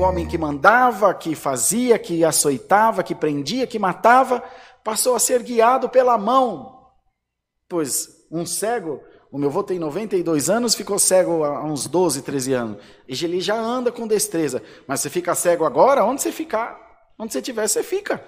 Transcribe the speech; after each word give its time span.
homem 0.00 0.26
que 0.26 0.38
mandava, 0.38 1.14
que 1.14 1.34
fazia, 1.34 1.98
que 1.98 2.24
açoitava, 2.24 3.02
que 3.02 3.14
prendia, 3.14 3.66
que 3.66 3.78
matava, 3.78 4.42
passou 4.84 5.14
a 5.14 5.18
ser 5.18 5.42
guiado 5.42 5.88
pela 5.88 6.16
mão. 6.18 6.86
Pois 7.68 8.08
um 8.30 8.44
cego, 8.44 9.00
o 9.30 9.38
meu 9.38 9.48
avô 9.48 9.62
tem 9.62 9.78
92 9.78 10.48
anos, 10.48 10.74
ficou 10.74 10.98
cego 10.98 11.44
há 11.44 11.64
uns 11.64 11.86
12, 11.86 12.22
13 12.22 12.52
anos. 12.52 12.82
E 13.06 13.12
ele 13.24 13.40
já 13.40 13.56
anda 13.56 13.92
com 13.92 14.06
destreza. 14.06 14.62
Mas 14.86 15.00
você 15.00 15.10
fica 15.10 15.34
cego 15.34 15.64
agora, 15.64 16.04
onde 16.04 16.22
você 16.22 16.32
ficar? 16.32 16.78
Onde 17.18 17.32
você 17.32 17.38
estiver, 17.38 17.66
você 17.66 17.82
fica. 17.82 18.22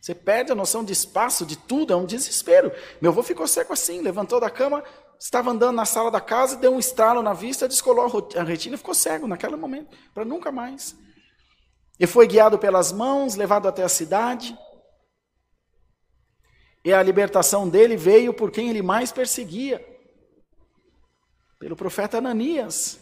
Você 0.00 0.14
perde 0.14 0.50
a 0.50 0.54
noção 0.54 0.84
de 0.84 0.92
espaço, 0.92 1.46
de 1.46 1.56
tudo, 1.56 1.92
é 1.92 1.96
um 1.96 2.04
desespero. 2.04 2.72
Meu 3.00 3.12
avô 3.12 3.22
ficou 3.22 3.46
cego 3.46 3.72
assim, 3.72 4.00
levantou 4.00 4.40
da 4.40 4.50
cama, 4.50 4.82
estava 5.18 5.52
andando 5.52 5.76
na 5.76 5.84
sala 5.84 6.10
da 6.10 6.20
casa, 6.20 6.56
deu 6.56 6.74
um 6.74 6.78
estralo 6.78 7.22
na 7.22 7.32
vista, 7.32 7.68
descolou 7.68 8.28
a 8.36 8.42
retina 8.42 8.74
e 8.74 8.78
ficou 8.78 8.94
cego 8.94 9.28
naquele 9.28 9.54
momento, 9.54 9.96
para 10.12 10.24
nunca 10.24 10.50
mais. 10.50 10.96
E 12.02 12.06
foi 12.08 12.26
guiado 12.26 12.58
pelas 12.58 12.90
mãos, 12.90 13.36
levado 13.36 13.68
até 13.68 13.84
a 13.84 13.88
cidade. 13.88 14.58
E 16.84 16.92
a 16.92 17.00
libertação 17.00 17.68
dele 17.68 17.96
veio 17.96 18.34
por 18.34 18.50
quem 18.50 18.70
ele 18.70 18.82
mais 18.82 19.12
perseguia 19.12 19.80
pelo 21.60 21.76
profeta 21.76 22.18
Ananias. 22.18 22.98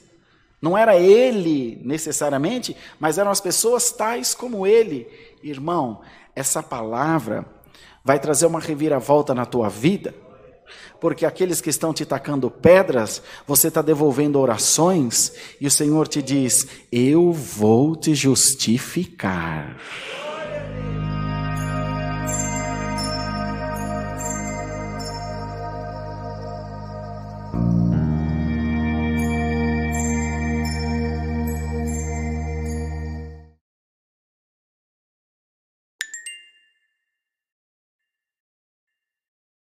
Não 0.61 0.77
era 0.77 0.99
ele 0.99 1.81
necessariamente, 1.83 2.77
mas 2.99 3.17
eram 3.17 3.31
as 3.31 3.41
pessoas 3.41 3.91
tais 3.91 4.35
como 4.35 4.67
ele. 4.67 5.09
Irmão, 5.43 6.03
essa 6.37 6.63
palavra 6.63 7.47
vai 8.05 8.21
trazer 8.21 8.45
uma 8.45 8.61
reviravolta 8.61 9.35
na 9.35 9.47
tua 9.47 9.71
vida 9.71 10.15
porque 11.01 11.25
aqueles 11.25 11.61
que 11.61 11.71
estão 11.71 11.93
te 11.93 12.05
tacando 12.05 12.51
pedras, 12.51 13.23
você 13.47 13.69
está 13.69 13.83
devolvendo 13.83 14.39
orações, 14.39 15.33
e 15.61 15.67
o 15.67 15.71
Senhor 15.71 16.07
te 16.07 16.23
diz: 16.23 16.67
Eu 16.91 17.33
vou 17.33 17.97
te 17.97 18.15
justificar. 18.15 19.77